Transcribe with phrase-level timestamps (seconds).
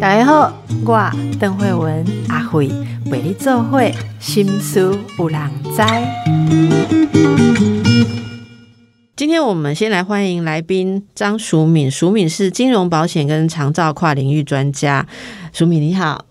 [0.00, 0.52] 大家好，
[0.84, 2.70] 我邓慧文阿慧
[3.10, 5.40] 为你做会心思有人
[5.74, 5.82] 知。
[9.16, 15.06] 今天我们先来欢迎来宾张淑敏，淑敏是金融保险跟长照跨领域专家。
[15.52, 16.26] 淑敏你好。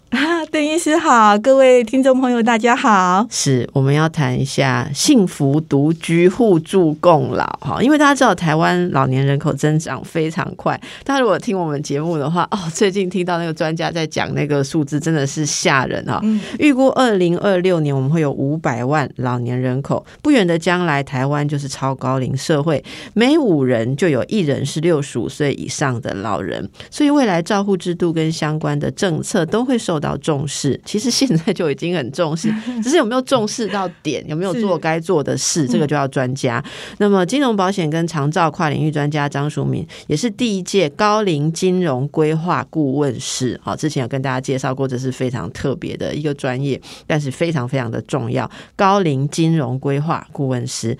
[0.53, 3.25] 邓医师好，各位听众朋友，大家好。
[3.27, 10.79] 是，我们要谈一下幸福独居互助共老哈，因为大家知道台湾老年人口增长非常快。
[11.03, 16.21] 大家如果听我们节目的话，哦，最近听到那个专家在讲那个数字，真的是吓人哈。
[16.59, 22.83] 预估二零二六年我们会有五百万老年人口，不远的将来台湾就是超高龄社会，
[23.15, 30.42] 每五人就有一人是六十五岁以上的老人，所以未来照护制度跟相关的政策都会受到重。
[30.43, 36.61] 重视，其实现在就已经很重视，只是有没有重视到点，有没有做该做的事，这个就要专家。
[36.97, 43.57] 那么，金融保险跟长照跨领域专家张淑敏也是第一届高龄金融规划顾问师。
[43.63, 48.49] 好，之前有跟大家介绍过，这是非常特别的一个专业，但是非常非常的重要。
[48.75, 50.97] 高龄金融规划顾问师。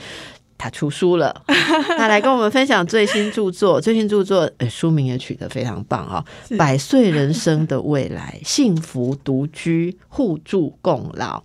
[0.64, 3.80] 他出书了， 他来跟我们分享最新著作。
[3.84, 6.24] 最新著作，呃，书名也取得非常棒哦，
[6.58, 11.44] 《百岁人生的未来： 幸福独居互助共老》。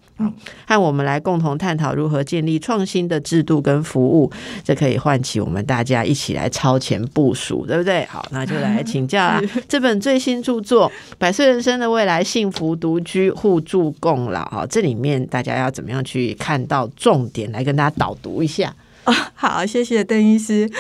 [0.69, 4.30] 和我们来共同探讨如何建立创新的制度跟服务，
[4.62, 8.05] 这可以唤起我们大家一起来超前部署，对不对？
[8.05, 10.88] 好，那就来请教啊，这本最新著作
[11.19, 17.50] 《百岁人生的未来：幸福独居互助共老》哈，这里面大家要怎么样去看到重点？
[17.50, 18.72] 来跟大家导读一下。
[19.34, 20.70] 好，谢谢邓医师。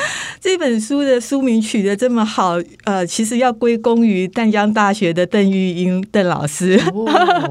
[0.40, 6.80] 这本书的书名取得这么好，呃，其实要归功于淡江大学的邓玉英邓老师。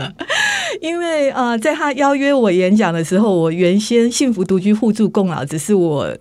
[0.82, 6.16] 因为呃，在他邀约我演讲的时候，我原先幸福独居互助共老只是我。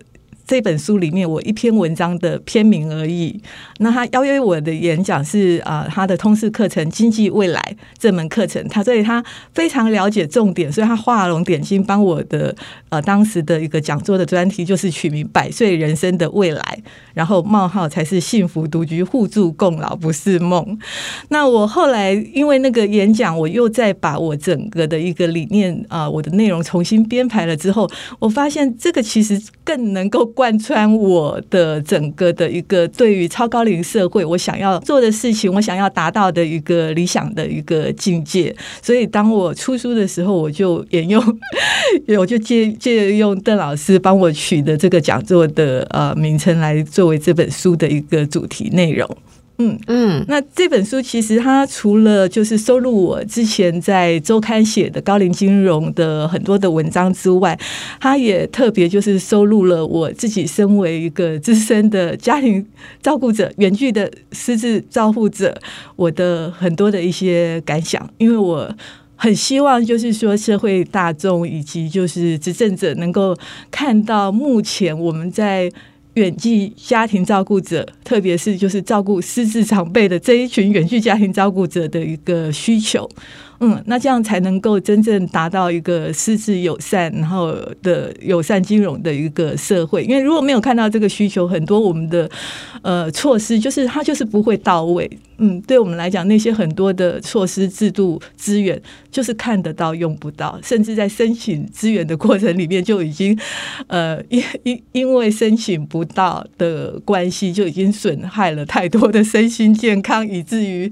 [0.47, 3.37] 这本书里面，我一篇文章的篇名而已。
[3.79, 7.61] 那他邀约我的演讲是啊，他的通识课程《经济未来》
[7.99, 9.21] 这门课程，他所以他
[9.53, 12.55] 非常了解重点，所以他画龙点睛，帮我的
[12.87, 16.83] 呃当时的一个讲座的专题就是取名“百岁人生的未来”，
[17.13, 20.79] 然后冒号才是幸福独居互助共老不是梦。
[21.27, 30.33] 那我后来因为那个演讲，我又再把我整个的一个理念啊，我的内容重新编排了之后，我发现这个其实更能够。
[30.37, 38.55] 贯穿我的整个的一个对于超高龄社会，我想要做的事情，我想要达到的一个理想的一个境界。
[38.79, 41.19] 所以，当我出书的时候，我就沿用，
[42.19, 49.09] 我就借借用邓老师帮我取的这个讲座的呃名称来作为这本书的一个主题内容。
[49.59, 57.57] 嗯嗯，那这本书其实它除了就是收录我之前在周刊写的高龄金融的很多的文章之外，
[57.99, 62.63] 它也特别就是收录了我自己身为一个资深的家庭
[63.01, 65.59] 照顾者、远距的失智照顾者，
[65.95, 68.71] 我的很多的一些感想，因为我
[69.15, 73.35] 很希望就是说社会大众以及就是执政者能够
[73.71, 75.71] 看到目前我们在。
[76.17, 83.07] 远距家庭照顾者，特别是就是照顾失智长辈的这一群远距家庭照顾者的一个需求。
[83.59, 90.03] 嗯，那这样才能够真正达到一个失智友善，然后的友善金融的一个社会。
[90.03, 92.29] 因为如果没有看到这个需求，很多我们的
[92.81, 95.09] 呃措施就是它就是不会到位。
[95.39, 98.81] 嗯，对我们来讲，那些很多的措施、制度、资源，
[99.11, 103.37] 就是看得到用不到，甚至在申请资源的过程里面就已经
[103.85, 110.91] 呃因因因为申请不到的关系，就已经损害了太多的身心健康，以至于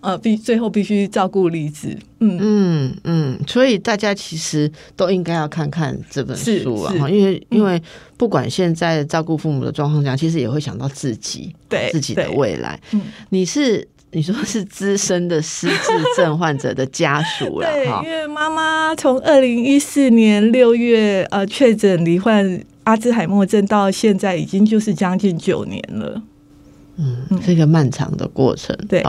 [0.00, 1.95] 呃必最后必须照顾离职。
[2.20, 2.38] 嗯。
[2.40, 7.80] 嗯嗯，所以大家其实都应该要看看这本书啊，因为因为
[8.16, 12.80] 不管现在照顾父母的状况下，其实也会想到自己对自己的未来。
[12.92, 26.22] 嗯，你是你说是资深的失智症患者的家属了 哈，因为妈妈从二零一四年六月呃确诊罹患阿兹海默症到现在已经就是将近九年了。
[26.96, 28.76] 嗯，是一个漫长的过程。
[28.88, 29.04] 对，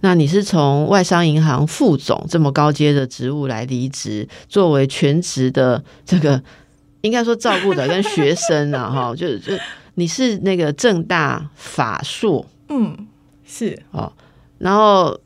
[0.00, 6.42] 那你是从外商银行副总这么高阶的职务来离职，作为全职的这个
[7.02, 9.52] 应该说照顾的跟学生啊， 哈，就是就
[9.94, 13.06] 你是那个正大法硕，嗯，
[13.44, 14.12] 是哦，
[14.58, 15.18] 然后。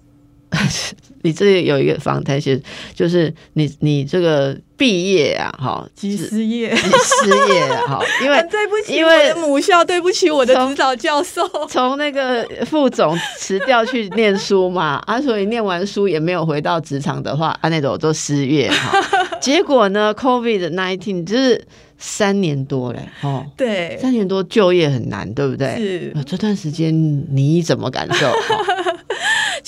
[1.23, 2.61] 你这里有一个访谈写，
[2.95, 18.99] 就是你你这个毕业啊，哈，即失业，即失业哈， 因为对不起，因为母校对不起我的指导教授， 从那个副总辞掉去念书嘛，啊，所以念完书也没有回到职场的话，啊，那种都失业哈。
[19.41, 21.63] 结果呢，COVID nineteen 就是
[21.99, 25.77] 三年多嘞，哦，对，三年多就业很难，对不对？
[25.77, 26.15] 是。
[26.25, 26.95] 这段时间
[27.35, 28.33] 你怎么感受？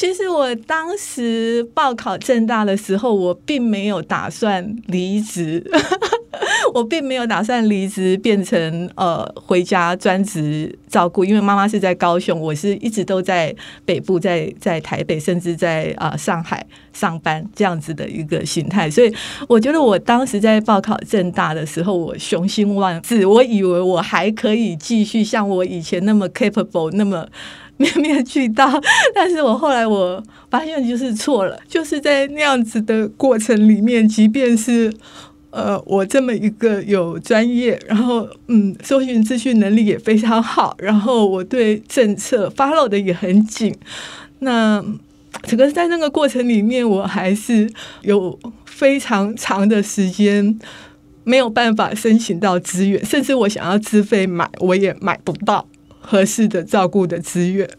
[0.00, 5.62] 其实我当时报考正大的时候，我并没有打算离职，
[6.72, 13.54] 我并没有打算离职变成呃回家专职照顾，因为妈妈是在高雄，我是一直都在
[13.84, 19.14] 北部，在在台北，甚至在啊上海上班这样子的一个心态，所以
[19.46, 27.28] 我觉得我当时在报考正大的时候，我雄心万志，我以为我还可以继续像我以前那么 capable，那么。
[27.80, 28.70] 面面俱到，
[29.14, 34.92] 但是我后来我发现就是错了，就是在那样子的过程里面，即便是
[35.48, 43.74] 呃我这么一个有专业，然后嗯搜寻资讯能力也非常好，然后我对政策 follow 的也很紧，
[44.40, 44.84] 那
[45.44, 47.66] 整个在那个过程里面，我还是
[48.02, 50.58] 有非常长的时间
[51.24, 55.66] 没有办法申请到资源，甚至我想要自费买，我也买不到。
[56.10, 57.70] 合适的照顾的资源，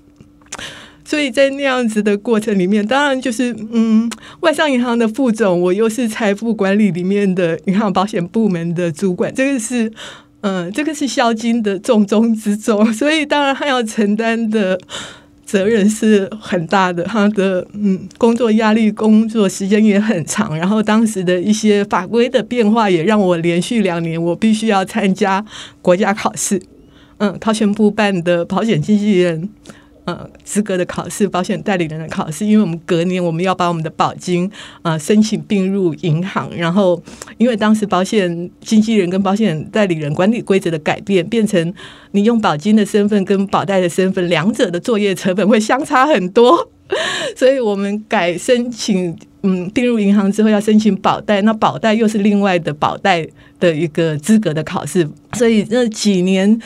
[1.03, 9.91] 所以在那样子的过程里面，当然就是嗯，外商银行的副总，我又是财富管理里面的银行保险部门的主管，这个是
[10.39, 14.79] 嗯，这个是销金的重中之重， 所以当然他要承担的
[15.45, 25.43] 责任是很大的，他的嗯工作压力、工作时间也很长，然后当时的一些法规的变化也让我连续两年我必须要参加
[25.81, 26.61] 国家考试。
[27.21, 29.47] 嗯，保险部办的保险经纪人
[30.05, 34.49] 呃资格的考试，保险代理人的考试，因为我们隔年我们要把我们的保金
[34.81, 36.99] 啊申请并入银行，然后
[37.37, 41.71] 因为当时保险经纪人跟保险代理人管理规则的改变，变成
[42.13, 46.71] 你用保金的身份跟保代的身份，两者的作业成本会相差很多，
[47.37, 53.27] 所以我们改申请嗯并入银行之后要申请保代，那保代又是另外的保代
[53.59, 56.59] 的一个资格的考试，所以那几年。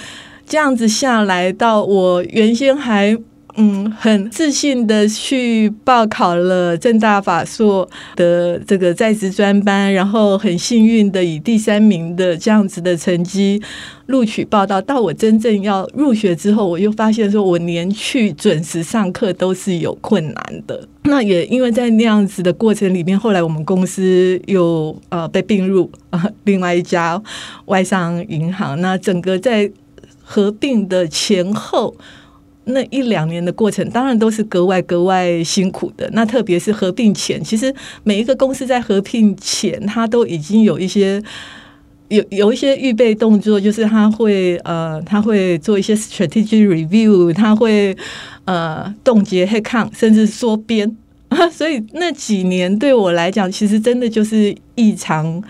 [0.45, 3.17] 这样子下来，到我原先还
[3.57, 13.61] 嗯很自信的去报考了正大法硕的这个在职专班，然后很幸运的以第三名的这样子的成绩
[14.07, 14.81] 录取报道。
[14.81, 20.87] 到我真正要入学之后，我又发现说我连去准时上课都是有困难的。
[21.03, 27.21] 那也因为在那样子的过程里面，后来我们公司又呃被并入啊另外一家
[27.65, 29.71] 外商银行，那整个在
[30.25, 31.95] 合并的前后
[32.65, 36.09] 那一两年的过程，当然都是格外格外辛苦的。
[36.13, 37.71] 那特别是合并前，其实
[38.03, 41.21] 每一个公司在合并前，它都已经有一些
[42.07, 47.95] 有有一些预备动作，就是他会呃，他会做一些 strategy review，他会
[48.45, 50.97] 呃冻结 headcount，甚至缩编。
[51.51, 55.43] 所以那几年对我来讲，其实真的就是异常。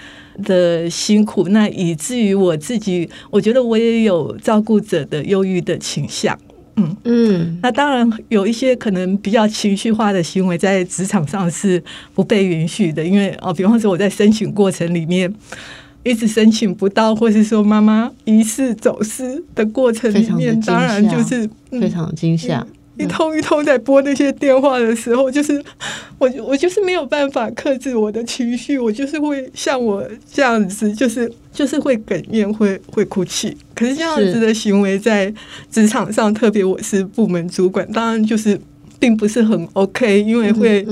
[0.44, 6.38] 的辛苦，那以至于我自己，我觉得我也有照顾者的忧郁的倾向，
[6.76, 6.96] 嗯。
[7.04, 11.82] 嗯，那当然有一些可能比较情绪化的行为在职场上是
[12.14, 15.34] 不被允许的，因为哦，比方说我在申请过程里面
[16.04, 22.66] 一直申请不到，或是说妈妈疑似走失的过程里面，当然就是非常惊吓。
[22.98, 25.64] 一通一通在拨那些电话的时候，就是
[26.18, 33.56] 我我就是没有办法克制我的情绪，我就是会像我这样子，就是就是会哽咽，会会哭泣。
[33.74, 35.34] 可是这样子的行为在
[35.70, 38.60] 职场上，特别我是部门主管，当然就是
[39.00, 40.86] 并不是很 OK，因为会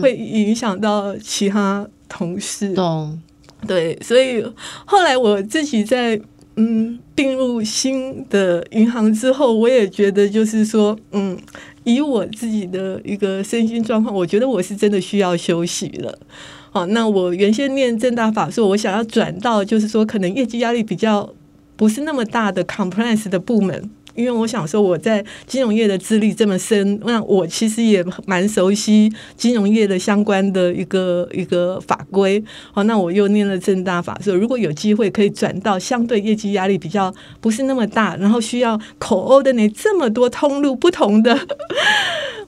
[0.00, 2.72] 会影响到其他同事。
[2.74, 3.20] 懂
[3.66, 4.44] 对，所以
[4.84, 6.20] 后来我自己在。
[6.56, 11.38] 嗯，并入新的银行之后，我也觉得就是说，嗯，
[11.84, 16.18] 以我自己的一个身心状况，我觉得我是真的需要休息了。
[16.70, 21.32] 好，那我原先念正大法硕，我想要转到就是说，可能业绩压力比较
[21.76, 23.90] 不是那么大的 compliance 的部门。
[24.14, 32.42] 因为我想说，我在金融业的资历这么深，那我其实也蛮熟悉金融业的相关的一个一个法规。
[32.72, 41.38] 好，那我又念了正大法，所以如果有机会可以转到相对业绩压力比较不是那么大，然后需要口欧的那这么多通路不同的。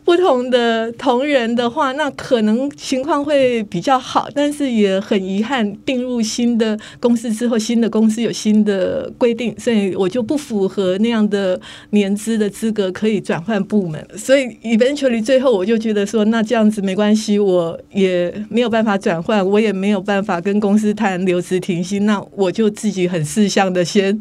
[0.05, 11.54] 不同的同仁的话，那可能情况会比较好，但是也很遗憾，并入新的公司之后，新的公司有新的规定，所以我就不符合那样的
[11.91, 14.07] 年资的资格，可以转换部门。
[14.17, 24.21] 所以 eventually 最后我就觉得说，那这样子没关系，我也没有办法转换，我也没有办法跟公司谈留职停薪，那我就自己很事项的先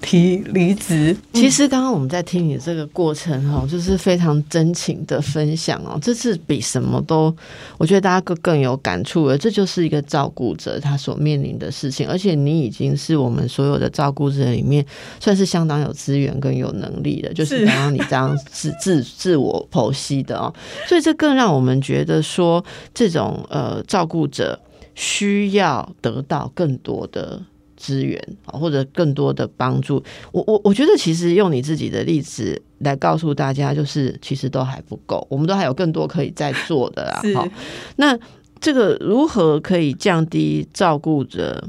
[0.00, 1.16] 提离职。
[1.32, 5.12] 其实刚刚我们在听你这个过程哈，就是非常真情的。
[5.12, 7.36] 的分享哦，这是比什么都，
[7.76, 9.36] 我觉得大家更更有感触了。
[9.36, 14.82] 这就是一个照顾者他所面临的事情，而且你已经是我们所有的照顾者里面
[15.20, 20.54] 算是相当有资源跟有能力的，就是刚刚你这样自 自自我剖析的哦，
[20.88, 22.64] 所以这更让我们觉得说，
[22.94, 24.58] 这种呃照顾者
[24.94, 27.42] 需要得到更多的。
[27.74, 30.00] 资源啊，或者更多的帮助，
[30.30, 37.20] 我我我觉得其实用你自己的例子来告诉大家，就是其实都还不够，我们都还有更多可以再做的啊。
[37.34, 37.48] 好，
[37.96, 38.16] 那
[38.60, 41.64] 这个如何可以降低照顾者，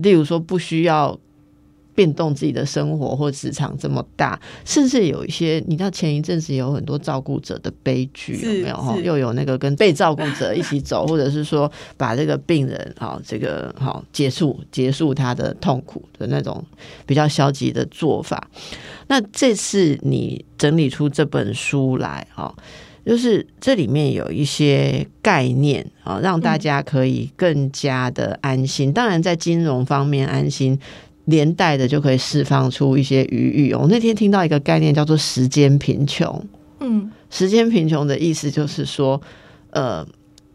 [0.00, 1.18] 例如说不需要。
[1.94, 8.96] 变动自己的生活或职场这么大，甚至有一些，你知道前一阵子有很多照顾者的悲剧，有没有哈？
[8.98, 16.64] 又有那个跟被照顾者一起走，或者是说把这个病人哈，这个好结束结束他的痛苦的那种
[17.06, 18.50] 比较消极的做法。
[19.06, 22.54] 那这次你整理出这本书来哈，
[23.06, 28.92] 就是这里面有一些概念啊，让大家可以更加的安心。
[28.92, 30.78] 当然，在金融方面安心。
[31.26, 33.72] 连带的就可以释放出一些余裕。
[33.72, 36.44] 我那天听到一个概念叫做“时间贫穷”。
[36.80, 39.20] 嗯，时间贫穷的意思就是说，
[39.70, 40.06] 呃，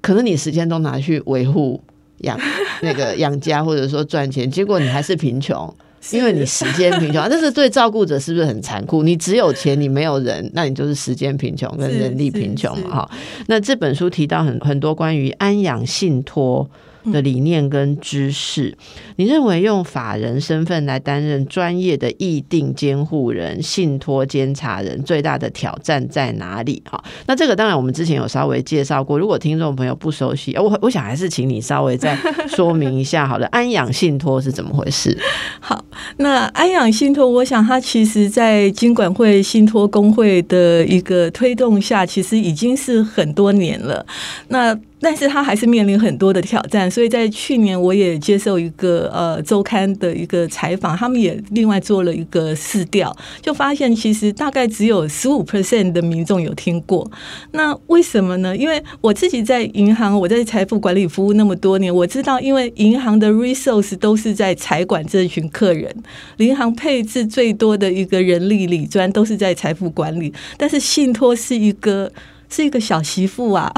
[0.01, 1.81] 可能你时间都拿去维护
[2.19, 2.39] 养
[2.81, 5.73] 那个养家，或者说赚钱，结果你还是贫穷，
[6.11, 7.25] 因为你时间贫穷。
[7.27, 9.01] 但是对照顾者是不是很残酷？
[9.01, 12.97] 你只有钱，你没有人，那你就是时间贫穷跟人力贫穷嘛？
[12.97, 13.11] 哈。
[13.47, 16.69] 那这本书提到很很多关于安养信托。
[17.11, 18.77] 的理念跟知识，
[19.15, 26.81] 你认为用法人身份来担任专业的议定监护人、信托监察人，最大的挑战在哪里？
[26.89, 29.17] 哈，那这个当然我们之前有稍微介绍过。
[29.17, 33.27] 如果听众朋友不熟悉，我我想还是请你稍微再说明一下。
[33.27, 35.17] 好了， 安养信托是怎么回事？
[35.59, 35.83] 好，
[36.17, 44.05] 那安养信托，我想它其实在金管会信托工会的一个推动下，其实已经是很多年了。
[44.49, 57.09] 那但是他还是面临很多的挑战，所以在去年我也接受一个呃周刊的一个采访，他们也另外做了一个试调，就发现其实大概只有十五 percent 的民众有听过。
[57.51, 58.55] 那为什么呢？
[58.55, 65.95] 因为我自己在银行，我在财富管理服务那么多年，我知道，因为银行的 resource 都是在财管这群客人，
[66.37, 72.11] 银行配置最多的一个人力理专都是在财富管理，但是信托是一个。
[72.49, 73.71] 是一个小媳妇啊，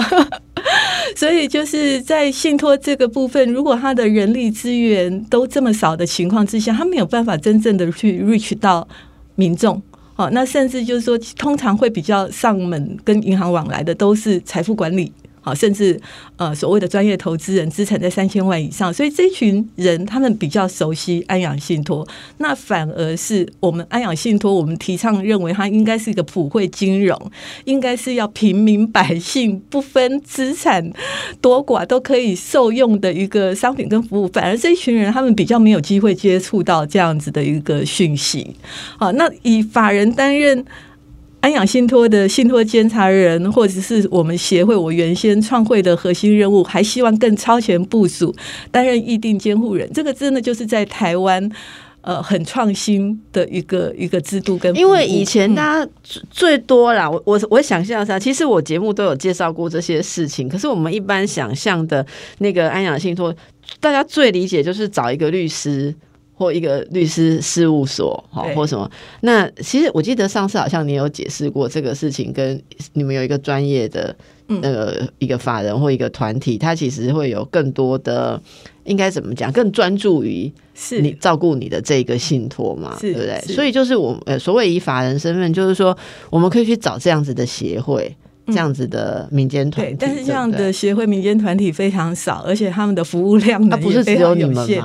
[1.16, 8.88] 所以就是在信托这个部分，如果他的人力资源都这么少的情况之下，他没有办法真正的去 reach 到
[9.36, 9.82] 民众。
[10.18, 15.12] 哦，那甚至就是说，通常会比较上门跟银行往来的，都是财富管理。
[15.42, 16.00] 好，甚至
[16.38, 22.08] 呃，所谓的专业投资人资产在三千万以上，所以这群人他们比较熟悉安养信托。
[22.38, 27.20] 那反而是我们安养信托，我们提倡认为它应该是一个普惠金融，
[27.66, 30.92] 应该是要平民百姓不分资产
[31.42, 34.28] 多寡都可以受用的一个商品跟服务。
[34.28, 38.56] 反而这一群人他们比较没有机会接触到这样子的一个讯息。
[39.00, 40.64] 好，那以法人担任。
[41.42, 48.34] 安养信托的信托监察人，或者是我们协会，我原先创会的核心任务，还希望更超前部署，
[48.70, 49.92] 担任议定监护人。
[49.92, 51.52] 这个真的就是在台湾，
[52.02, 54.76] 呃，很创新的一个一个制度跟。
[54.76, 55.92] 因为以前大家
[56.30, 60.48] 最多啦，我我我想象一下，其实我节目都有介绍过这些事情。
[60.48, 62.06] 可是我们一般想象的
[62.38, 63.34] 那个安养信托，
[63.80, 65.96] 大家最理解就是找一个律师。
[66.42, 68.90] 或一个律师事务所，好或什么？
[69.20, 72.60] 那其实我记得上次好像你有解释过这个事情，跟
[72.94, 74.16] 你们有一个专业的
[74.48, 78.42] 那个一个法人或一个团体，他其实会有更多的
[78.86, 83.40] 应该怎么讲，更专注于是你照顾你的这个信托嘛，对不对？
[83.42, 85.96] 所以就是我呃，所谓以法人身份，就是说
[86.32, 88.18] 我们可以去找这样子的协会。
[88.48, 94.84] 这样子的民间团体，但是这样的协会民间团体非常少，而且他们的服务量呢不是只有有限。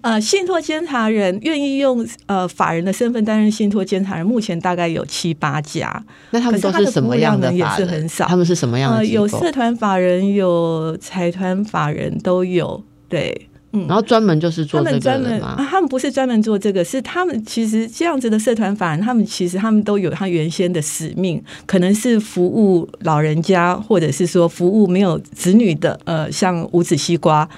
[0.00, 6.04] 呃，信托监察人愿意用呃法人的身份担任信托监察人，目前大概有七八家。
[6.30, 8.26] 那他们都是什么样的也是很少。
[8.26, 9.04] 他们是什么样的？
[9.04, 12.82] 有社团法人，有财团法人都有。
[13.08, 13.48] 对。
[13.86, 15.56] 然后专门就是做这个吗？
[15.70, 27.48] 他们不是专门做这个，是他们其实这样子的社团法人，他们其实他们都有他原先的使命，可能是服务老人家，或者是说服务没有子女的，呃，像五子西瓜，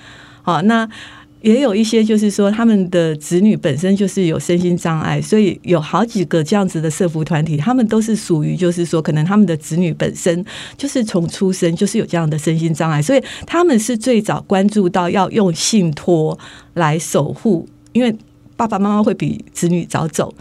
[0.42, 0.88] 好那。
[1.42, 10.44] 也有一些，就是说他们的子女本身就是有身心障碍，所以有好几个这样子的社服团体，他们都是属于，就是说可能他们的子女本身
[10.76, 16.36] 就是从出生就是有这样的身心障碍，所以他们是最早关注到要用信托
[16.74, 18.12] 来守护，因为
[18.56, 20.34] 爸爸妈妈会比子女早走，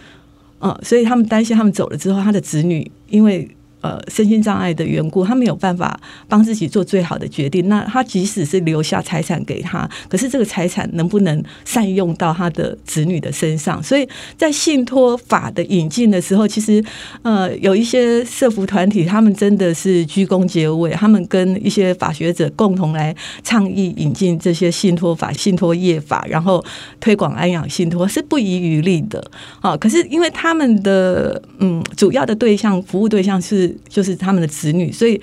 [0.60, 3.48] 嗯，所以他们担心他们走了之后，他的子女因为。
[3.86, 7.70] 呃身心障碍的缘故，他没有办法帮自己做最好的决定。
[7.70, 13.82] 那他即使是留下财产给他，可是这个财产能不能善用到他的子女的身上？
[13.84, 16.84] 所以在信托法的引进的时候，其实
[17.22, 26.64] 呃有一些社福团体，他们真的是鞠躬结尾，他们跟一些法学者共同来倡议引进这些信托法、信托业法，然后
[27.00, 29.24] 推广安养信托是不遗余力的。
[29.62, 35.22] 啊，可是因为他们的嗯主要的对象服务对象是就是他们的子女，所以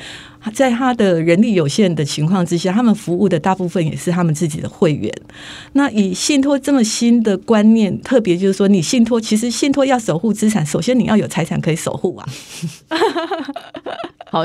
[0.50, 5.12] 在他的人力有限的情况之下，他们服务的大部分也是他们自己的会员。
[5.74, 12.26] 那以信托这么新的观念，特别就是说，你信托其实信托要守护资产，首先你要有财产可以守护啊。
[14.32, 14.42] 好，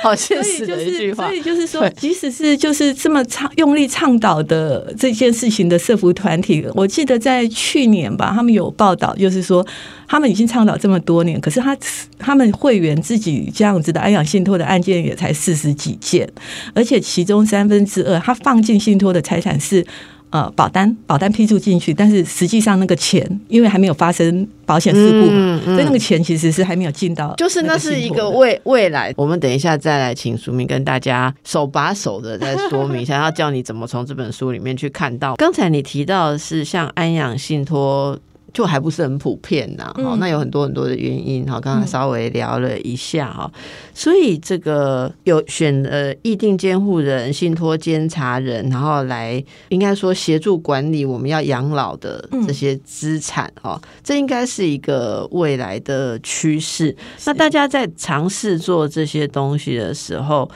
[0.00, 1.26] 好现实的一句话。
[1.26, 9.66] 所以就是说，即使是就是这么倡用力倡导的这件事情的社服团体，我记得在去年吧，他们有报道，就是说
[10.06, 11.76] 他们已经倡导这么多年，可是他
[12.16, 16.26] 他们会员自己这样子的安养信托的案件也才四十几件，
[16.72, 19.84] 而且其中三分之二他放进信托的财产是。
[20.30, 27.32] 呃，保单保单批注进去，但是实际上那个钱，因为还没有发生保险事故嘛，所以那个钱其实是还没有进到。
[27.36, 35.36] 就是那是一个未未来，我们等一下再来请书明跟大家手把手的再说明，一下要教你怎么从这本书里面去看到。
[35.36, 38.18] 刚才你提到的是像安养信托。
[38.54, 43.50] 就还不是很普遍呐，哈，那有很多很多的原因，哈，刚刚稍微聊了一下哈，
[43.92, 56.96] 所以这个有选呃议定监护人、信托监察人，然后来应该说协助管理我们要养老的这些资产，哈，这应该是一个未来的趋势。
[57.26, 60.48] 那大家在尝试做这些东西的时候。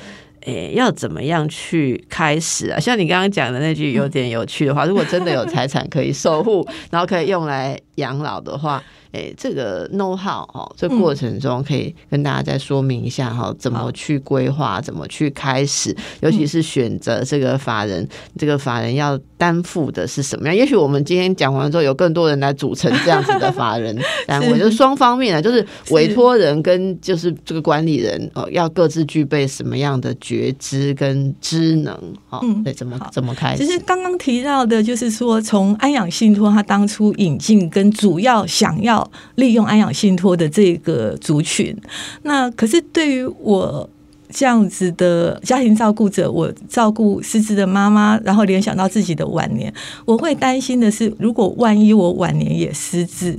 [0.43, 2.81] 诶，要怎么样去开始啊？
[2.81, 8.83] 像你刚刚讲的那句有点有趣的话， 如果真的有财产可以守护，然后可以用来养老的话。
[9.11, 20.55] 哎，这个 know how 哦，这过程中可以跟大家再说明一下哈，怎么去规划，怎么去开始，尤其是选择这个法人，这个法人要担负的是什么样？
[20.55, 31.99] 也许我们今天讲完之后，有更多人来组成这样子的法人单位， 就是双方面啊，就是委托人跟就是这个管理人哦，要各自具备什么样的觉知跟知能？
[32.29, 33.65] 好，对，怎么怎么开始？
[33.65, 39.11] 其实刚刚提到的，就是说从安养信托，他当初引进跟主要想要。
[39.37, 41.77] 利用安养信托的这个族群，
[42.23, 43.89] 那可是对于我
[44.31, 49.73] 这样子的家庭照顾者，我照顾失智的妈妈，然后联想到自己的晚年，
[50.05, 53.39] 我会担心的是，如果万一我晚年也失智，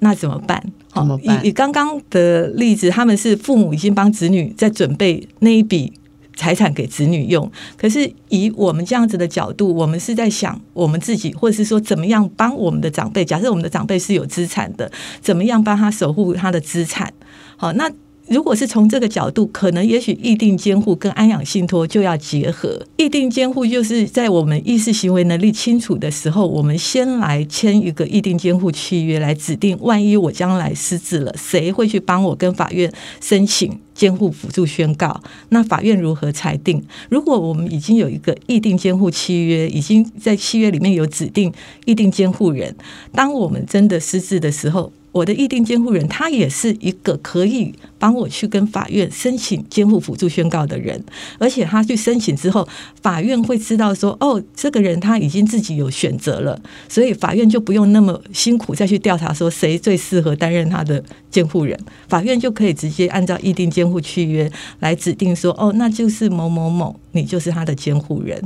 [0.00, 0.60] 那怎么办？
[0.90, 1.06] 好？
[1.22, 5.92] 以以刚刚的例子，他们是父母已经帮子女在准备那一笔。
[6.40, 13.22] 财产给子女用，可是以我们这样子的角度，我们是在想我们自己，或者是说怎么样帮我们的长辈。
[13.22, 17.12] 假设我们的长辈是有资产的，怎么样帮他守护他的资产？
[17.58, 17.92] 好，那。
[18.30, 22.80] 如果是从这个角度，可能也许议定监护跟安养信托就要结合。
[22.96, 35.20] 议定监护就是在我们意识行为能力清楚的时候，我们先来签一个议定监护契约，来指定万一我将来失智了，谁会去帮我跟法院申请监护辅助宣告？
[35.48, 36.80] 那法院如何裁定？
[37.08, 41.52] 如果我们已经有一个议定监护契约，已经在契约里面有指定
[41.84, 42.76] 议定监护人，
[43.12, 44.92] 当我们真的失智的时候。
[45.12, 51.02] 我的议定监护人，他也是一个可以帮我去跟法院申请监护辅助宣告的人，
[51.38, 52.66] 而且他去申请之后，
[53.02, 68.40] 法院会知道说，哦，这个人他已经自己有选择了，所以法院就不用那么辛苦再去调查说谁最适合担任他的监护人，法院就可以直接按照议定监护契约来指定说，哦，那就是某某某，你就是他的监护人。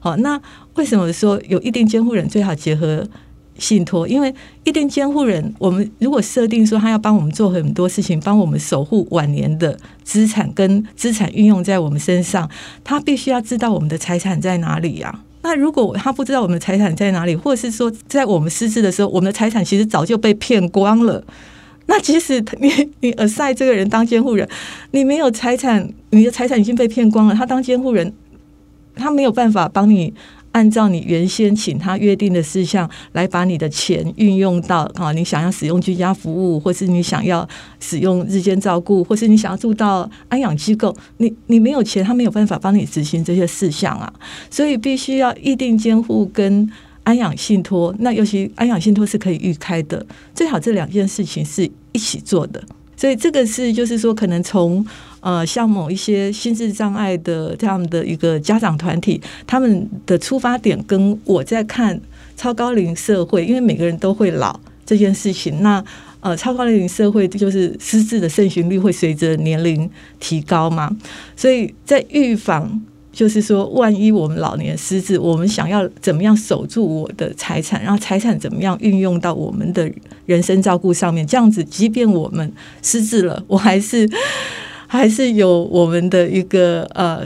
[0.00, 0.40] 好，那
[0.74, 3.06] 为什么说有意定监护人最好结合？
[3.58, 4.32] 信托，因为
[4.64, 12.48] 一定监护人，我们如果设定说他要帮我们做很多事情，帮我们守护晚年的资产跟资产运用在我们身上，
[12.84, 15.20] 他必须要知道我们的财产在哪里呀。
[15.42, 21.22] 那如果他不知道我们的财产在哪里，或者是说在我们失智的时候，我们的财产其实早就被骗光了，
[21.86, 24.48] 那即使你你 assign 这个人当监护人，
[24.92, 28.12] 你没有财产，你的财产已经被骗光了，他当监护人，
[28.94, 30.14] 他没有办法帮你。
[30.52, 37.46] 按照你原先请他约定的事项来把你的钱运用到啊，你想要使用居家服务，或是你想要
[37.78, 44.12] 使用日间照顾，或是你想要住到安养机构，你你没有钱，他没有办法帮你执行这些事项啊，
[44.50, 46.68] 所以必须要预定监护跟
[47.04, 52.62] 安养信托，那尤其安养信托是可以预开的，最好这两件事情是一起做的。
[52.96, 54.84] 所以这个是，就是说，可能从
[55.20, 62.00] 呃，像某一些心智障碍的这样的一个家长团体，他们的出发点跟我在看
[62.36, 65.84] 超高龄社会，因为每个人都会老这件事情，那。
[66.20, 70.90] 呃，超高龄社会就是失智的盛行率会随着年龄提高嘛，
[71.36, 72.82] 所以在预防。
[73.10, 79.90] 就是说，万一我们老年失智，我们想要怎么样守住我的财产，然后财产怎么样运用到我们的
[80.26, 81.26] 人生照顾上面？
[81.26, 84.08] 这样子，即便我们失智了，我还是
[84.88, 87.24] 还是有我们的一个呃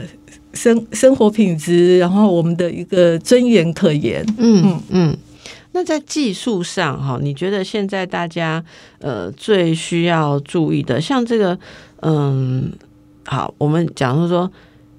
[0.53, 4.23] 生生活品质，然后我们的一个尊严可言。
[4.37, 5.17] 嗯嗯。
[5.71, 8.63] 那在技术上哈，你觉得现在大家
[8.99, 11.57] 呃最需要注意的，像这个
[12.01, 12.71] 嗯，
[13.25, 14.51] 好，我们讲说说。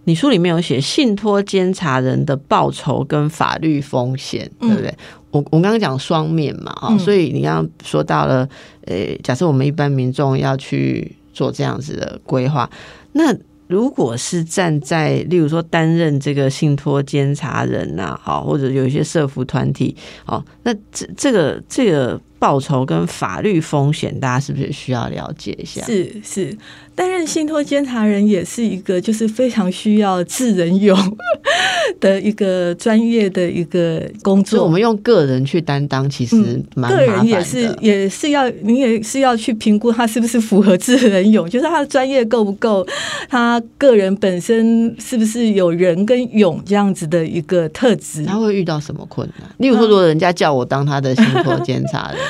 [0.07, 4.94] 你书里面有写信托监察人的报酬跟法律风险，对不对？
[5.31, 8.46] 我我刚刚讲双面嘛，哈，所以你刚刚说到了，
[8.85, 12.70] 呃，假设我们一般民众要去做这样子的规划，
[13.12, 19.94] 那如果是站在例如说担任这个信托监察人呐，好，或者有一些社服团体，
[20.25, 25.83] 好，那这这个这个报酬跟法律风险，大家是不是需要了解一下？
[25.87, 26.55] 是是。
[26.97, 30.97] 担任信托监察人也是一个，就是非常需要智人勇
[31.99, 34.63] 的一个专业的一个工作。
[34.63, 42.87] 我们用个人去担当，其实蛮个人也是也是要，你也是要去评估他是不是符合智人勇，就是他的专业够不够，
[43.29, 48.25] 他个人本身是不是有人跟勇这样子的一个特质。
[48.25, 49.51] 他会遇到什么困难？
[49.59, 52.21] 例如说，如果人家叫我当他的信托监察人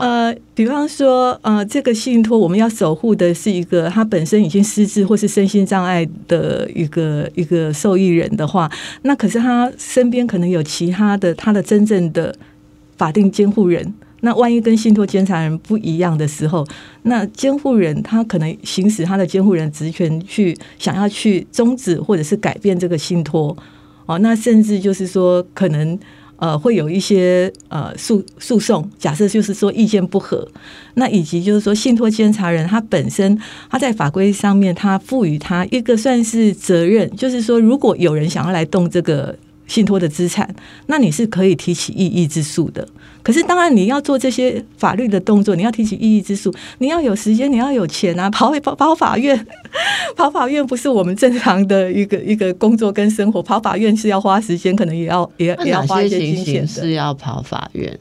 [0.00, 4.06] 呃，比方说，呃，这个信托我们要守护的是一个他。
[4.12, 8.70] 本身已经失智或是身心障碍的一个一个受益人的话，
[9.04, 12.34] 那可是他身边可能有其他的他的真正的
[12.98, 13.94] 法定监护人。
[14.20, 16.62] 那万一跟信托监察人不一样的时候，
[17.04, 23.56] 那监护人他可能行使他的监护人职权去想要去终止或者是改变这个信托
[24.04, 25.98] 哦，那甚至就是说可能。
[26.42, 30.44] 呃，会有一些呃诉诉讼，假设就是说意见不合，
[30.94, 33.38] 那以及就是说信托监察人他本身
[33.70, 39.36] 他在法规上面他赋予他一个算是责任，就是说如果有人想要来动这个。
[39.66, 40.54] 信托的资产，
[40.86, 42.86] 那你是可以提起异议之诉的。
[43.22, 48.28] 可是，当然你要做这些法律的动作，你要提起异议之诉，你要有时间，你要有钱啊！
[48.28, 49.46] 跑跑跑法院，
[50.16, 53.40] 跑法院不是我们正常的一个一个工作跟生活。
[53.40, 57.96] 跑法院是要花时间，可能也要也也要花一些金钱是要跑法院。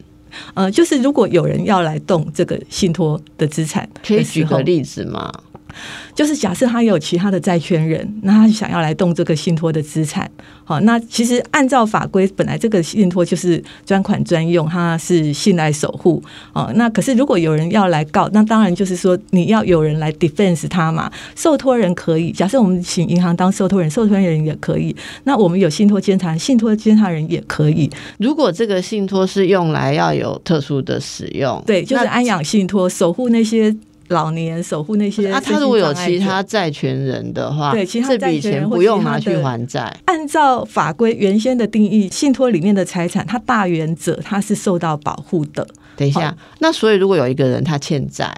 [0.56, 5.32] 呃，就是如果有人要来动这个信托的资产，可以举个例子吗？
[6.14, 10.30] 就是假设他有其他的债权人，那他想要来动这个信托的资产，
[10.64, 16.22] 好，那其实按照法规，本来这个信托就是专款专用，它是信赖守护，
[16.54, 27.90] 哦，那可是如果有人要来告，那当然就是说你要有人来 defense 他嘛，受托人可以，假设我们请银行当受托人，受托人也可以，那我们有信托监察，信托监察人也可以。
[28.18, 33.76] 如果这个信托是用来要有特殊的使用，对，就是安养信托，守护那些。
[34.12, 39.94] 老年守护那些啊，他如果有其他债权人的话，对，其他这笔钱不用拿去还债。
[40.06, 45.68] 按照法规原先的定义，信托里面的财产，它大原则它是受到保护的。
[45.96, 48.34] 等一下，那所以如果有一个人他欠债，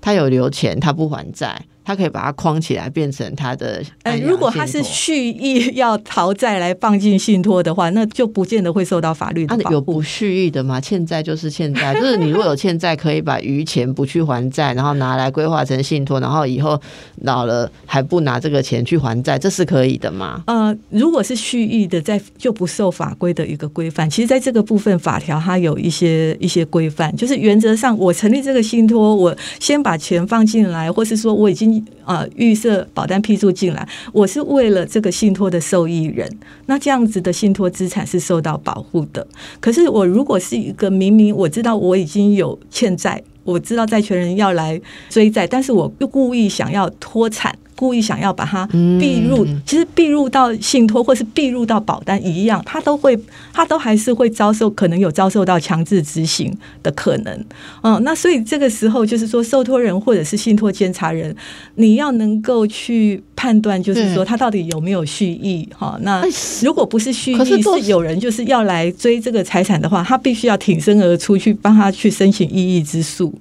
[0.00, 1.60] 他有留钱，他不还债。
[1.86, 3.80] 他可以把它框起来，变成他的。
[4.02, 9.74] 呃，如果他是蓄意要逃债来放进信托的话，那就不见得会受到法律的保护。
[9.74, 10.80] 有不蓄意的吗？
[10.80, 16.76] 欠债就是欠债， 就是你如果有欠债，可以把余钱不去还债，然后拿来规划成信托，然后以后
[17.22, 20.42] 老了还不拿这个钱去还债，这是可以的吗？
[20.48, 24.10] 呃，如果是蓄意的，在就不受法规的一个规范。
[24.10, 31.75] 其实，在这个部分，法条它有一些一些规范，就是原则上，我成立这个信托，我先把钱放进来，或是说我已经。
[32.04, 36.28] 啊，预设保单批注进来，我是为了这个信托的受益人，
[36.66, 39.26] 那这样子的信托资产是受到保护的。
[39.60, 47.56] 可是我如果是一个明明我知道我已经有欠债，我知道债权人要来追债，但是我又故意想要脱产。
[47.76, 48.66] 故意想要把它
[48.98, 53.16] 避入，其实避入到信托或是避入到保单一样，他都会，
[53.52, 57.44] 他都还是会遭受，可能有遭受到强制执行的可能。
[57.82, 61.36] 嗯，那所以这个时候就是说，受托人或者是信托监察人，
[61.74, 65.68] 你要能够去判断，就是说他到底有没有蓄意。
[65.76, 66.24] 哈，那
[66.62, 73.34] 如果不是蓄意，是有人就是要来追这个财产的话，他必须要挺身而出去帮他去申请异议之诉。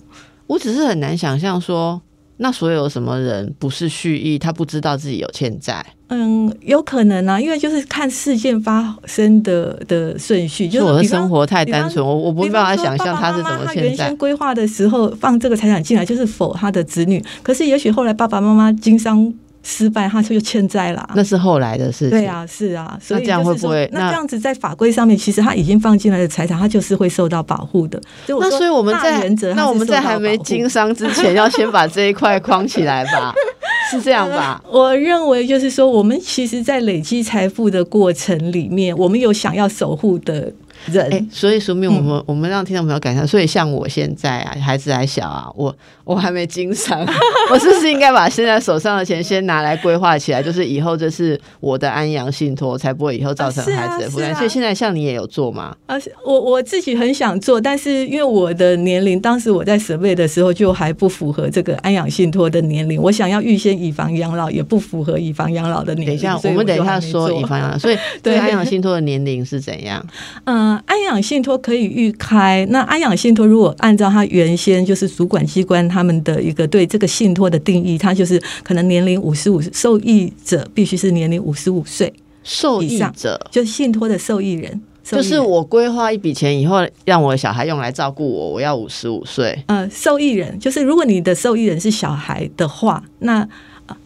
[0.47, 2.01] 我只是很难想象说。
[2.37, 4.37] 那所有什么人不是蓄意？
[4.37, 5.85] 他不知道自己有欠债？
[6.09, 10.67] 嗯，有可能啊，因为就是看事件发生的的顺序。
[10.67, 13.81] 就是我的生活太单纯，我我不会办法想象他是怎么欠债。
[13.81, 17.23] 原先规划的时候放这个财产进来，就是否他的子女。
[17.41, 19.33] 可是也许后来爸爸妈妈经商。
[19.65, 21.09] 失败，他就欠债了。
[21.15, 22.11] 那是后来的事情。
[22.11, 23.89] 对啊，是啊，所以这样会不会？
[23.91, 27.99] 那这样子在法规上面，其实他已经放进来的财产，他就是会受到保护的。
[28.27, 33.33] 那所以我们在那我们在还没经商之前，要先把这一块框起来吧，
[33.89, 34.63] 是这样吧？
[34.69, 40.53] 我认为就是说，我们其实，在累积财富的过程里面，我们有想要守护的。
[40.91, 43.25] 人，所以说明我们我们让听众朋友感受。
[43.25, 46.99] 所以像我现在啊，孩子还小啊，我我还没经商，
[47.51, 50.43] 我是不是应该把现在手上的钱先拿来规划起来？
[50.43, 54.35] 就是以后这是我的安阳信托，才不会以后造成孩子的负担。
[54.35, 55.75] 所以现在像你也有做吗？
[55.87, 63.01] 啊，我我自己很想做，但是因为我的年龄，当时我在设备的时候就还不符合这个安阳信托的年龄。
[63.01, 66.07] 我想要预先以防养老，也不符合以防养老的年龄。
[66.07, 67.77] 等一下，我们等一下说以防养老。
[67.77, 70.05] 所以对安阳信托的年龄是怎样？
[70.43, 70.64] 嗯。
[70.85, 82.11] 安养信托可以预开，那安养信托如果按照他原先就是主管机关他们的一个对这个信托的定义，它就是可能年龄五十五，受益者必须是年龄五十五岁
[82.43, 89.63] 受益者，就是信托的受益人，就是我规划一笔钱以后让我的小孩用来照顾我，我要五十五岁。
[89.67, 93.47] 呃，受益人就是如果你的受益人是小孩的话，那。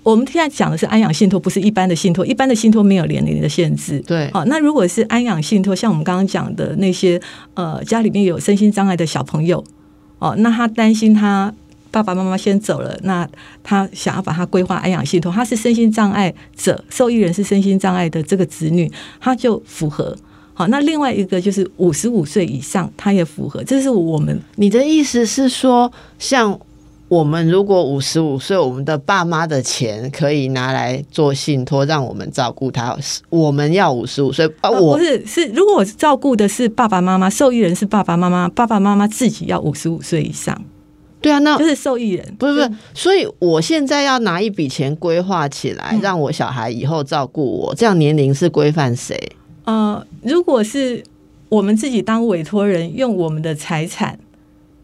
[0.03, 2.25] 我们现在讲的是安养信托，不是一般的信托。
[2.25, 3.99] 一般的信托没有年龄的限制。
[4.05, 7.21] 对，好，那如果是安养信托，像我们刚刚讲的那些，
[7.53, 9.63] 呃，家里面有身心障碍的小朋友，
[10.17, 11.53] 哦，那他担心他
[11.91, 13.27] 爸爸妈妈先走了，那
[13.63, 20.17] 他想要把他规划安养信托，他是身心障碍者，受益人是身心障碍的这个子女，他就符合。
[20.53, 23.63] 好，那另外一个就是五十五岁以上，他也符合。
[23.63, 26.59] 这是我们，你的意思是说，像。
[27.09, 32.95] 我们如果五十五岁，我们的爸妈的钱可以拿来做信托，让我们照顾他。
[33.29, 40.63] 我们要五十五岁啊，我不是是，如果我照顾的是爸爸妈妈，受益人是爸爸妈妈，爸爸妈妈自己要五十五岁以上。
[41.19, 42.71] 对啊，那就是受益人，不是不是。
[42.93, 49.19] 所以我现在要拿一笔钱规划起来，让我小孩以后照顾我，这样年龄是规范谁？
[49.65, 51.03] 呃，如果是
[51.49, 54.19] 我们自己当委托人，用我们的财产。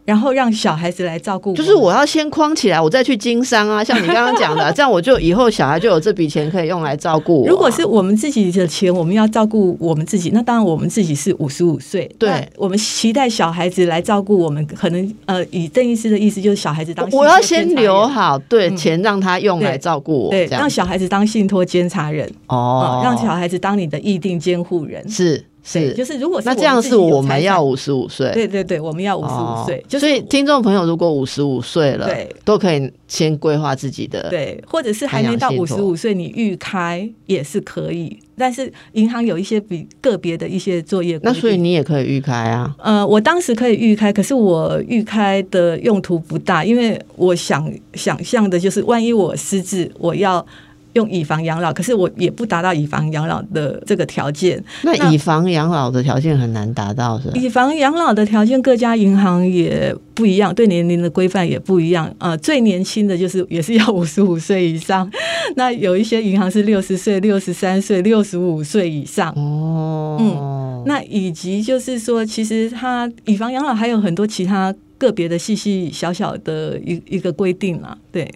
[0.06, 3.82] 然后让小孩子来照顾，就是我要先框起来，我再去经商啊。
[3.82, 7.48] 像你刚刚讲的， 这样我就以后小孩就有这笔钱可以用来照顾我。
[7.48, 12.08] 如果是我们自己的钱，我们要照顾我们自己，那当然我们自己是五十五岁。
[12.18, 25.44] 对，我们期待小孩子来照顾我们，可能呃，以邓医师的意思就是小孩子当我要先留好对钱让他用来照顾我，对，让小孩子当信托监察人哦，让小孩子当你的议定监护人是。
[25.68, 29.84] 是，就是如果那这样是我们要五十五岁，对对对，我们要五十五岁。
[29.98, 38.16] 所以听众朋友如果五十五岁了，对，都可以先规划自己的，对，或者是还没到五十五岁，你预开也是可以。
[38.38, 42.72] 但是银行有一些比个别的一些作业，那所以你也可以预开啊。
[42.78, 50.46] 呃，我当时可以预开，可是我预开的用途不大，因为我想想象的就是，万一我失智，我要。
[50.96, 54.62] 用以房养老，可是我也不达到以房养老的这个条件。
[54.82, 62.10] 那以房养老的条件很难达到，是以房养老的条件，各家银行也不一样，对年龄的规范也不一样。
[62.18, 65.08] 呃，最年轻的就是也是要五十五岁以上，
[65.56, 69.30] 那有一些银行是六十岁、六十三岁、六十五岁以上。
[69.36, 77.98] 哦，嗯，那以及就是说，其实它以房养老还有很多其他个别的细细小小的一一个规定啊。
[78.10, 78.26] 对，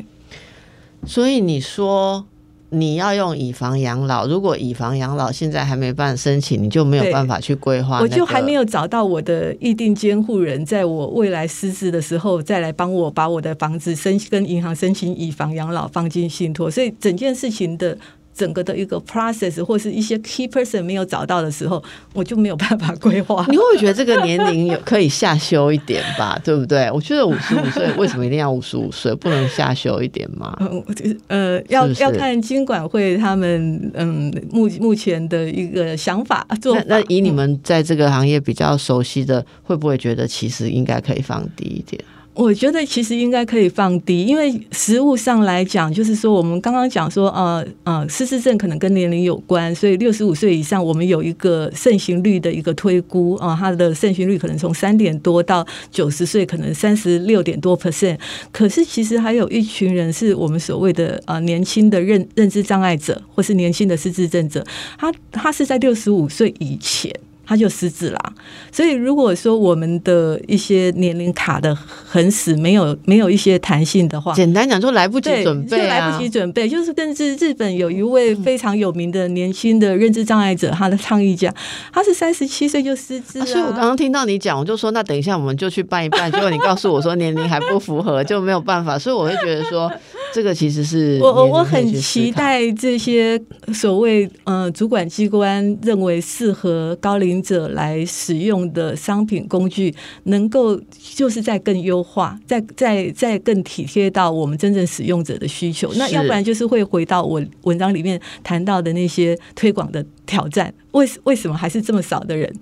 [1.07, 2.27] 所以你说。
[2.71, 8.01] 你要用以房养老，如果以房养老现在还没办申请，你就没有办法去规划。
[8.01, 17.99] 我就还没有找到我的预定监护人，在我未来失智的时候，再来帮我把我的房子申跟银行申请以房养老放进信托，所以整件事情的。
[18.35, 21.83] 整个的一个 process 或是一些 key person 没有找到的时候，
[22.15, 23.45] 我就没有办法规划。
[23.49, 26.39] 你会不会觉得这个年龄有可以下修一点吧？
[26.45, 26.91] 对不对？
[26.91, 29.15] 我觉得五十五岁 为什么一定要五十五岁？
[29.17, 30.57] 不能下修一点吗？
[31.29, 36.77] 呃，要要看经管会他们嗯目目前的一个想法做。
[36.87, 42.03] 那以你们在这个行业比较熟悉的，会不会觉得其实应该可以放低一点？
[42.33, 58.17] 我觉得其实应该可以放低，因为实物上来讲，就是说我们刚刚讲说，呃呃，失智症可能跟年龄有关，所以六十五岁以上，我们有一个盛行率的一个推估啊，它的盛行率可能从三点多到九十岁，可能三十六点多 percent。
[58.53, 64.65] 可是其实还有一群人是我们所谓的呃年轻的认认知障碍者，或是年轻的失智症者，
[64.97, 67.13] 他他是在六十五岁以前。
[67.51, 68.33] 他就失智啦。
[68.71, 76.69] 所以如果说我们的一些年龄卡的很死，没有没有一些弹性的话，简单讲就来不及准备，就来不及准备。
[76.69, 81.53] 就是甚至日本有一位非常有名的年轻的认知障碍者，他的倡议家，
[81.93, 83.45] 他是三十七岁就失智。
[83.45, 86.31] 所以我刚刚听到你讲，我就说那等一下我们就去办一办。
[86.31, 88.97] 结果你告诉我说年龄还不符合，就没有办法。
[88.97, 89.91] 所以我会觉得说。
[90.33, 93.37] 这个其实是我我我很期待这些
[93.75, 100.81] 所谓呃主管机关认为适合高龄者来使用的商品工具，能够
[101.15, 105.93] 就是在更优化，在在在更体贴到我们真正使用者的需求。
[105.95, 110.73] 那要不然就是会回到我文章里面谈到的那些推广的挑战。
[110.93, 112.53] 为为什么还是这么少的人？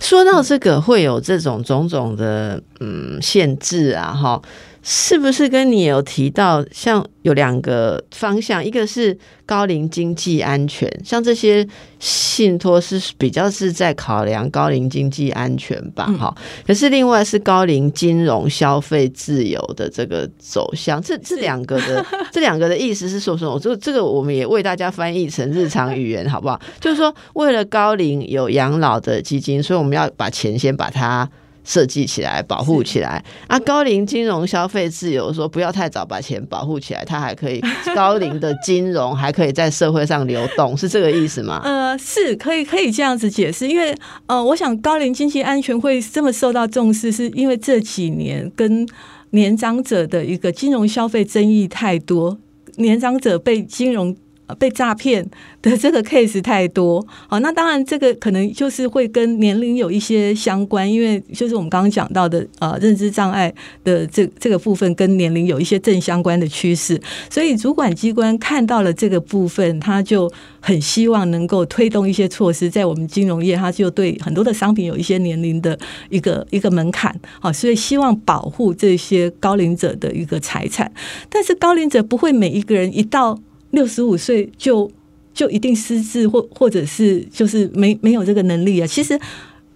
[0.00, 4.40] 说到这个，会有这种种种的嗯限制啊，哈。
[4.86, 9.16] 是不是跟你有提到，像有两个方向，一个是
[9.46, 11.66] 高龄经济安全，像这些
[11.98, 16.04] 信托是比较是在考量高龄经济安全吧？
[16.18, 23.58] 哈，可是另外是高龄金融消费自由的这个走向，这这两个的 这两个的意思是说什么？
[23.58, 26.60] 这这个我们也为大家翻译成日常语言，好不好？
[26.78, 31.26] 就是说，为了高龄有养老的基金，所以我们要把钱先把它。
[31.64, 33.58] 设计起来，保护起来啊！
[33.60, 37.60] 高龄金融消费自由，说不要太早把钱保护起来，它还可以
[37.94, 41.60] 高龄的金融还可以在社会上流动，是这个意思吗？
[41.64, 43.96] 呃，是可以可以这样子解释，因为
[44.26, 48.86] 呃，我想高龄经济安全会这么受到重视，是因为这几年跟
[49.30, 52.38] 年长者的一个金融消费争议太多，
[52.76, 54.14] 年长者被金融。
[54.58, 55.24] 被诈骗
[55.62, 63.52] 的这个 case 太多，好，那当然这个可能就是会跟年龄有一些相关，因为就是我们刚刚讲到的呃认知障碍
[63.82, 70.30] 的这这个部分跟年龄有一些正相关的趋势，所以主管机关看到了这个部分，他就
[70.60, 75.78] 很希望能够推动一些措施，在我们金融业，他就对很多的商品有一些年龄的
[76.10, 80.92] 一个一个门槛，好，所以希望保护这些高龄者的一个财产，
[81.30, 83.38] 但是高龄者不会每一个人一到。
[83.74, 84.90] 六十五岁就
[85.32, 88.86] 就一定失智，或或者是就是没没有这个能力啊？
[88.86, 89.18] 其实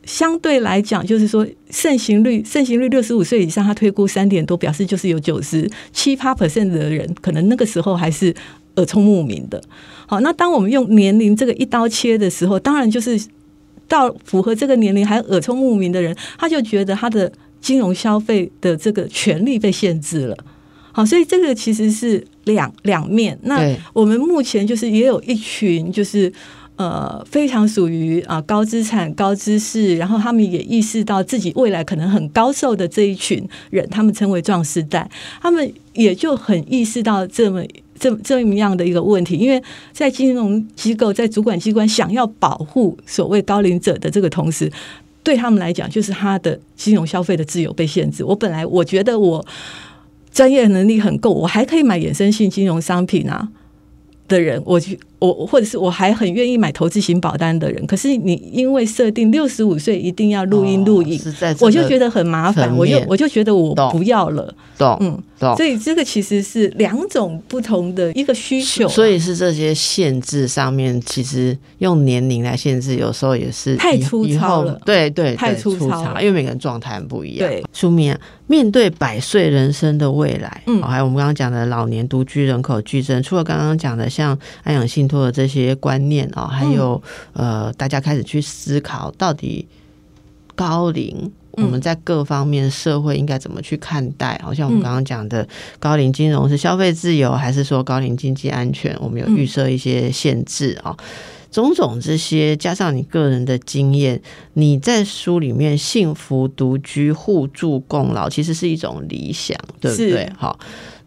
[0.05, 8.35] 相对来讲，就是说盛行率盛行率六十五岁以上，他推估三点多，表示就是有九十七八 percent 的人，可能那个时候还是
[8.77, 9.63] 耳聪目明的。
[10.07, 13.21] 好，那当我们用年龄这个一刀切的时候，当然就是
[13.87, 17.31] 到符合这个年龄还耳聪目明的人，他就觉得他的
[17.61, 20.37] 金融消费的这个权利被限制了。
[20.93, 23.39] 好，所以这个其实是两两面。
[23.43, 23.61] 那
[23.93, 26.33] 我们目前就是也有一群，就是
[26.77, 35.09] 呃非常属于啊高资产、高知识，然后他们也意识到自己未来可能很高寿的这一群人，他们称为壮士代，
[35.41, 37.63] 他们也就很意识到这么
[37.99, 39.37] 这这么样的一个问题。
[39.37, 44.73] 因为在金融机构、在主管机关想要保护所谓高龄者的这个同时，
[45.23, 48.25] 对他们来讲，就是他的金融消费的自由被限制。
[48.25, 49.45] 我本来我觉得我。
[50.39, 53.49] 专业能力很够，我还可以买衍生性金融商品啊
[54.29, 54.97] 的人，我去。
[55.19, 61.21] 我或者是我还很愿意买投资型保单的人，可是你因为设定六十五岁一定要录音录影，
[61.61, 77.49] 我就觉得很麻烦，我就我就觉得我不要了，懂嗯懂，所以这个其实是两种不同的一个需求，所以是这些限制上面，其实用年龄来限制，有时候也是太粗糙了，对对，太粗糙了，因为每个人状态不一样。
[77.49, 85.08] 对，书明啊，面对百岁人生的未来，嗯，还有我们刚刚讲的老年独居人口剧增，除了刚刚讲的像安养信。
[85.09, 89.67] 托的这些观念啊，还有呃，大家开始去思考，到底
[90.55, 94.41] 高龄我们在各方面社会应该怎么去看待？
[94.45, 95.49] 好像我们刚刚讲的
[95.81, 98.97] 高龄金融是消费自由，还是说高龄经济安全？
[99.01, 100.97] 我们有预设一些限制啊，
[101.51, 104.21] 种种这些加上你个人的经验，
[104.53, 110.31] 你在书里面幸福独居互助共老，其实是一种理想，对不对？
[110.37, 110.57] 好，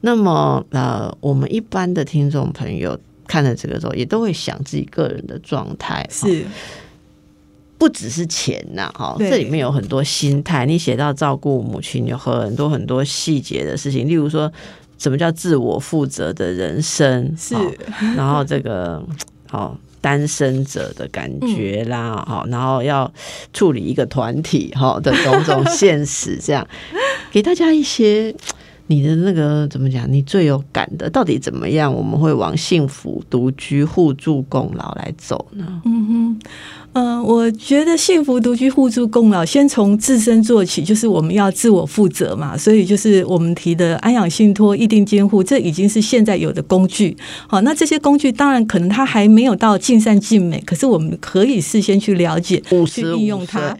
[0.02, 3.00] 那么呃，我们一般的听众朋友。
[3.32, 6.44] 看了这个时候，也都会想自己个人的状态，是
[7.78, 10.65] 不只是钱呐，哈，这里面有很多心态。
[10.65, 14.52] 你写到照顾母亲，有很多很多细节的事情，例如说
[14.98, 17.56] 什么叫自我负责的人生，是，
[18.17, 19.02] 然后这个
[19.48, 23.10] 好单身者的感觉啦，好，然后要
[23.54, 26.67] 处理一个团体哈的种种 现实，这样
[27.32, 28.36] 给大家一些。
[28.91, 30.06] 你的那个怎么讲？
[30.12, 31.93] 你最有感的到底怎么样？
[31.93, 35.82] 我们会往幸福独居互助共老来走呢？
[35.86, 36.39] 嗯哼，
[36.93, 42.58] 嗯，我觉得幸福独居互助共老，先从自身做起，就是我们要自我负责嘛。
[42.58, 47.15] 所以就是我们提的安养信托、议定监护，这已经是现在有的工具。
[47.47, 53.77] 好，那这些工具当然可能它还没有到尽善尽美，可是我们可以事先去了解，五十应用它。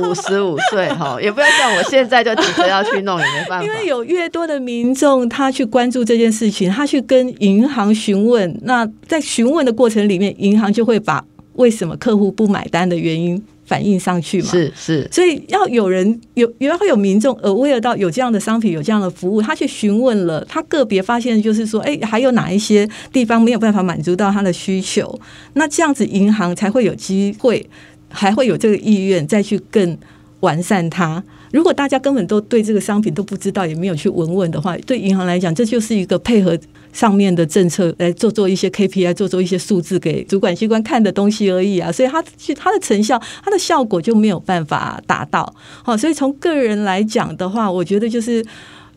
[0.00, 3.64] 五十五岁哈，也不要像我现在就急着要去弄，也没办法。
[3.64, 11.24] 因为有越多的民众他去关注这件事情，他去跟银行询问，那在询问的过程里面，银行就会把。
[11.54, 14.48] 为什么客户不买单的原因反映上去嘛？
[14.50, 25.18] 是是，所以要有人有，要会有民众呃为了到有这样的商品，有这样的服务，他去询问了，他个别发现就是说，哎，还有哪一些地方没有办法满足到他的需求？
[25.54, 27.68] 那这样子银行才会有机会，
[28.08, 29.96] 还会有这个意愿再去更
[30.40, 31.22] 完善它。
[31.52, 36.58] 如果大家根本都对这个商品都不知道，也没有去闻问的话，对银行来讲，这就是一个配合。
[36.92, 42.22] 上面的政策来做做一些 KPI，做做一些数字给主管机关看的东西而已啊，所以它
[42.54, 45.54] 它的成效，它的效果就没有办法达到。
[45.82, 48.44] 好，所以从个人来讲的话，我觉得就是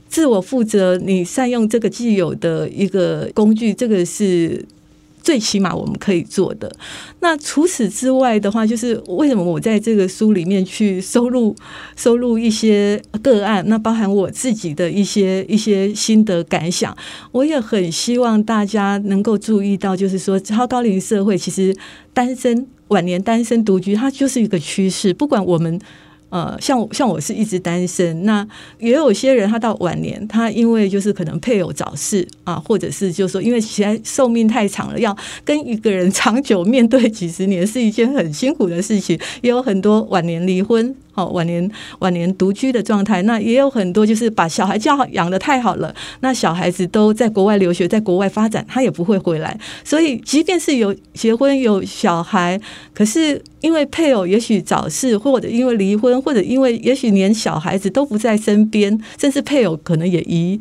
[0.09, 4.65] 自我负责，你善用这个既有的一个工具，这个是。
[5.25, 6.71] 最起码我们可以做的。
[7.21, 11.55] 那除此之外的话，就是为什么我在这个书里面去收录
[11.95, 16.95] 收录一些个案，那包含我自己的一些一些心得感想。
[17.31, 21.75] 我也很希望大家能够注意到，就是说超高龄社会其实
[22.13, 25.11] 单身晚年单身独居，它就是一个趋势。
[25.11, 25.81] 不管我们。
[26.35, 28.45] 呃，像像我是一直单身，那
[28.77, 35.15] 也有些人他到晚年，他因为就是可能配偶早逝啊，或者是就是说因为现在寿命太长了，要
[35.45, 40.93] 跟一个人长久面对几十年是一件很辛苦的事情，也有很多晚年离婚。
[41.15, 49.57] 哦，晚年晚年独居的状态，那也有很多就是把小孩教养的太好了，那小孩子都在国外留学，在国外发展，他也不会回来。
[49.83, 52.59] 所以，即便是有结婚有小孩，
[52.93, 60.59] 可是因为配偶也许早逝，或者因为离婚，或者因为也许连小孩子都不在身边，甚至配偶可能也移。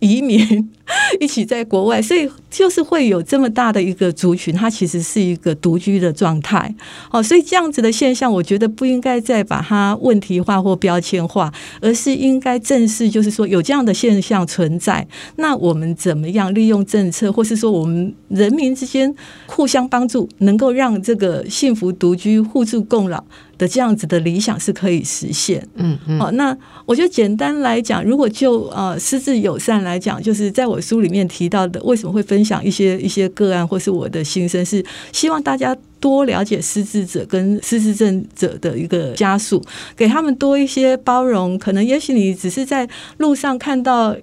[0.00, 0.70] 移民
[1.20, 6.74] 一起在国外，所以就是会有这么大的一个族群，它其实是一个独居的状态。
[7.10, 15.06] 哦，所以这样子的现象，我觉得不应该再把它问题化或标签化，而是应该正视，就是说有这样的现象存在。
[15.36, 19.14] 那我们怎么样利用政策，或是说我们人民之间
[19.46, 23.24] 互相帮助，能够让这个幸福独居互助共老？
[23.56, 39.64] 的这样子的理想是可以实现，嗯嗯，好，那我觉得简单来讲，如果就呃失智友善来讲，就是在我书里面提到的，为什么会分享一些一些个案或是我的心声，是希望大家多了解失智者跟失智症者的一个家属，
[39.96, 41.58] 给他们多一些包容。
[41.58, 42.86] 可能也许你只是在
[43.16, 44.14] 路上看到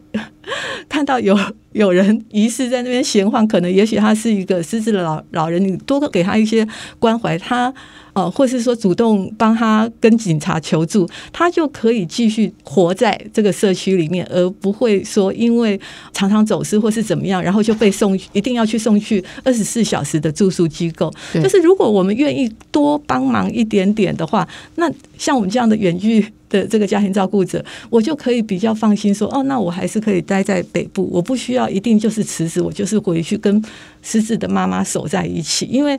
[0.88, 1.36] 看到有
[1.71, 6.67] 有人疑似在那边闲晃，可能也许他是一个失智的老老人，你多给他一些
[6.99, 7.73] 关怀，他。
[8.13, 15.79] 呃，或是说主动帮他跟警察求助，他就可以继续活在这个社区里面，而不会说因为
[16.11, 21.09] 常常走失或是怎么样，然后就被送一定要去送去二十四小时的住宿机构。
[21.36, 24.45] 就是如如果我们愿意多帮忙一点点的话，
[24.76, 33.63] 那像我们这样的远距的这个家庭照顾者，我就可以比较放心说，哦，那我还是可以待在北部，我不需要一定就是辞职，我就是回去跟
[34.01, 35.97] 失智的妈妈守在一起，因为。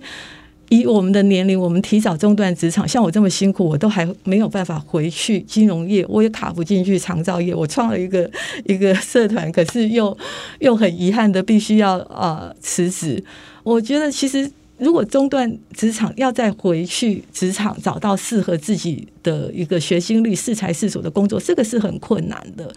[0.69, 7.55] 以我们的年龄，我们提早中断职场，像我这么辛苦，我都还没有办法回去金融业，我也卡不进去长照业。
[7.55, 8.31] 我创了一个
[8.65, 10.17] 一个社团，可是又
[10.61, 13.23] 又很遗憾的必须要呃辞职。
[13.63, 14.51] 我觉得其实。
[14.83, 22.69] 如果中断职场，要再回去职场找到适合自己的一个学经历、适才适所的工作，这个是很困难的。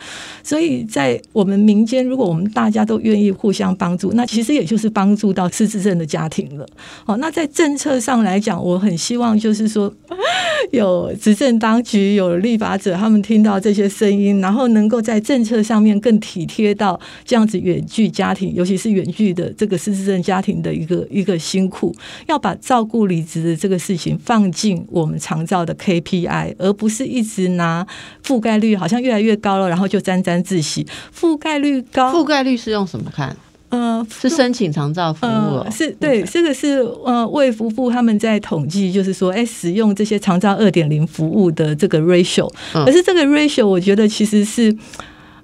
[0.44, 6.68] 所以在我们民间，如果我们大家都愿意互相帮助，那其实也就是帮助到失智症的家庭了。
[7.08, 9.92] 哦，那在政策上来讲，我很希望就是说，
[10.72, 21.95] 有执政当局、有立法者，他们听到这些声音，然后能够在政策上面更体贴到这样子远距家庭，尤其是远距的这个失智症家庭的一个一个辛苦。
[22.28, 27.86] 要把照顾离职的这个事情放进我们长照的 KPI，而不是一直拿
[28.26, 30.86] 覆盖率好像越来越高了，然后就沾沾自喜。
[31.18, 33.36] 覆盖率高，覆盖率是用什么看？
[33.70, 44.74] 呃，是申请长照服务，是对这个是呃卫福部他们在统计，就是说，哎，使用这些长照二点零服务的这个 ratio，可是这个 ratio 我觉得其实是，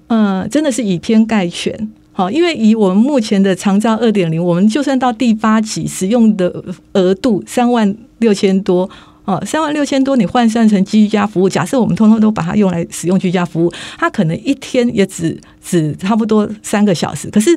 [0.06, 1.90] 嗯，真的是以偏概全。
[2.12, 6.52] 好，因为以我们目前的长照二点零，我们就算到第八级使用的
[6.92, 8.88] 额度三万六千多，
[9.24, 17.50] 哦，三万六千多，你换算成居家服务，假设我们通通都把它用来使用居家服务，它可能一天也只只差不多三个小时，可是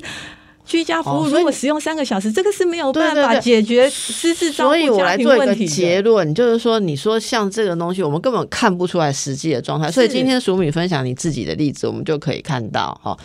[0.65, 5.71] 居家服务如果使用三个小时，这个是没有办法解决失智照所以我顾家来做一个庭问题的。
[5.71, 9.91] 结论，就是说，你说像这个东西，我们根本看不出来实际的状态。
[9.91, 13.15] 所以今天淑敏分享你自己的例子，我们就可以看到，哈，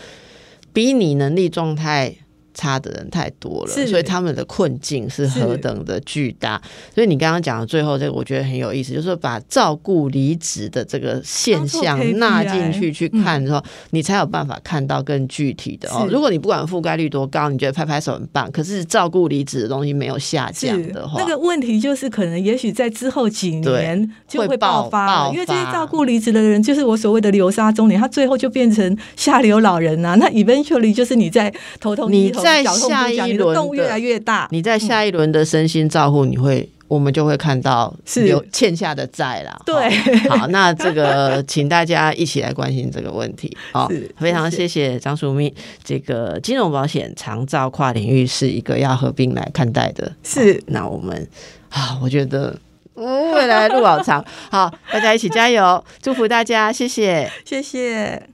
[0.73, 2.17] 比你能力状态
[2.55, 6.61] 差的人太多了，所以他们的困境是何等的巨大。
[6.95, 16.07] 所以你刚刚讲的最后这个，我觉得很有意思，就是把照顾离职的这个现象纳进去去看之后，你才有办法看到更具体的哦。
[16.11, 34.49] 如果你不管覆盖率多高，你觉得拍拍手很棒，可是照顾离职的东西没有下降的话，那个问题，就是可能也许在之后几年就会会爆爆发因为这些照顾离职的人，就是我所谓的流沙中年，他最后就变成下流老人呐、那 eventually 就是你在头痛医头你在下一轮的动越来越大。
[34.51, 36.69] 你在下一轮的身心照护，你会。
[36.91, 39.57] 我们就会看到是有欠下的债啦。
[39.65, 39.89] 对
[40.29, 43.57] 好，好那这个 请大家一起来关心这个问题。
[43.71, 45.55] 好是，非常谢谢谢张淑敏。
[45.85, 50.11] 这个金融保险长照跨领域是一个要合并来看待的。
[50.25, 51.29] 是好那我们
[51.69, 52.59] 啊，我觉得
[52.97, 54.25] 嗯 未来路好长。
[54.51, 57.31] 好，大家一起加油，祝福大家，谢谢。
[57.45, 58.31] 谢谢。